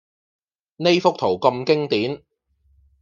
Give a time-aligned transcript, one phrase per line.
[0.77, 2.23] 呢幅圖咁經典